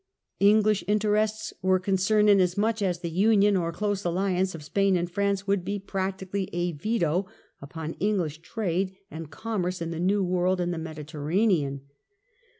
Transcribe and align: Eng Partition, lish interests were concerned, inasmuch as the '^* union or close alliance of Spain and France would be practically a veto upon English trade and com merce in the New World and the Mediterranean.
Eng 0.39 0.63
Partition, 0.63 0.63
lish 0.65 0.83
interests 0.87 1.53
were 1.61 1.77
concerned, 1.79 2.27
inasmuch 2.27 2.81
as 2.81 3.01
the 3.01 3.11
'^* 3.11 3.13
union 3.13 3.55
or 3.55 3.71
close 3.71 4.03
alliance 4.03 4.55
of 4.55 4.63
Spain 4.63 4.97
and 4.97 5.11
France 5.11 5.45
would 5.45 5.63
be 5.63 5.77
practically 5.77 6.49
a 6.53 6.71
veto 6.71 7.27
upon 7.61 7.93
English 7.99 8.39
trade 8.39 8.95
and 9.11 9.29
com 9.29 9.61
merce 9.61 9.79
in 9.79 9.91
the 9.91 9.99
New 9.99 10.23
World 10.23 10.59
and 10.59 10.73
the 10.73 10.79
Mediterranean. 10.79 11.81